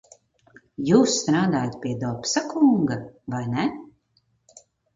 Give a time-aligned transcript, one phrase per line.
[0.91, 2.99] Jūs strādājat pie Dobsa kunga,
[3.37, 3.69] vai ne?